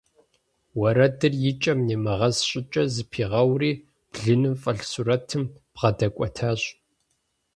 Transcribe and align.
Уэрэдыр 0.79 1.33
и 1.49 1.53
кӀэм 1.61 1.79
нимыгъэс 1.87 2.37
щӀыкӀэ 2.49 2.83
зэпигъэури, 2.93 3.71
блыным 4.11 4.55
фӀэлъ 4.61 4.85
сурэтым 4.91 5.43
бгъэдэкӀуэтащ. 5.73 6.61